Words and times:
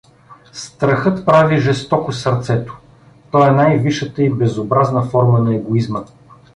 Страхът 0.53 1.25
прави 1.25 1.57
жестоко 1.59 2.11
сърцето, 2.13 2.77
той 3.31 3.47
е 3.47 3.51
най-висшата 3.51 4.23
и 4.23 4.29
безобразна 4.29 5.03
форма 5.03 5.39
на 5.39 5.55
егоизма. 5.55 6.03